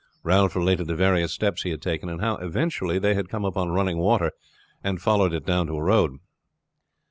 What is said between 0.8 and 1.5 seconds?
the various